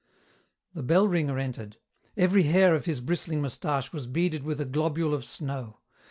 The 0.73 0.81
bell 0.81 1.07
ringer 1.07 1.37
entered. 1.37 1.77
Every 2.17 2.41
hair 2.41 2.73
of 2.73 2.85
his 2.85 3.01
bristling 3.01 3.39
moustache 3.39 3.93
was 3.93 4.07
beaded 4.07 4.41
with 4.41 4.59
a 4.59 4.65
globule 4.65 5.13
of 5.13 5.23
snow. 5.23 5.77